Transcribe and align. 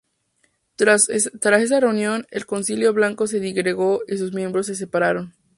Tras 0.77 1.09
esa 1.09 1.79
reunión, 1.79 2.25
el 2.31 2.47
Concilio 2.47 2.91
Blanco 2.91 3.27
se 3.27 3.39
disgregó 3.39 4.01
y 4.07 4.17
sus 4.17 4.33
miembros 4.33 4.65
se 4.65 4.73
separaron. 4.73 5.35